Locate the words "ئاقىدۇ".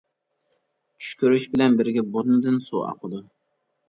2.87-3.21